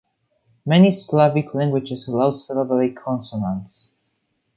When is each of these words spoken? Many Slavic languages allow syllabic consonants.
Many 0.65 0.91
Slavic 0.93 1.53
languages 1.53 2.07
allow 2.07 2.31
syllabic 2.31 2.95
consonants. 2.97 3.89